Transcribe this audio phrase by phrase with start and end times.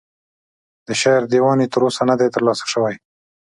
[0.87, 2.95] د شعر دیوان یې تر اوسه نه دی ترلاسه شوی.